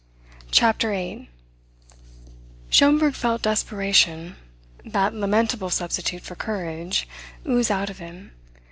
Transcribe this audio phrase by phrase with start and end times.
[0.49, 1.29] CHAPTER EIGHT
[2.71, 4.35] Schomberg felt desperation,
[4.83, 7.07] that lamentable substitute for courage,
[7.47, 8.31] ooze out of him.